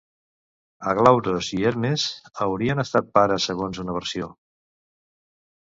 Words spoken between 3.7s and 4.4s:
una versió?